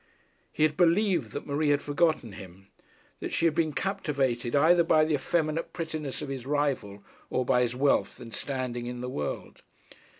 [0.51, 2.69] He had believed that Marie had forgotten him,
[3.19, 7.61] that she had been captivated either by the effeminate prettiness of his rival, or by
[7.61, 9.61] his wealth and standing in the world.